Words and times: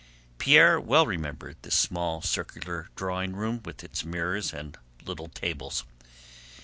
Pierre 0.39 0.81
well 0.81 1.05
remembered 1.05 1.57
this 1.61 1.75
small 1.75 2.23
circular 2.23 2.89
drawing 2.95 3.35
room 3.35 3.61
with 3.63 3.83
its 3.83 4.03
mirrors 4.03 4.51
and 4.51 4.75
little 5.05 5.27
tables. 5.27 5.83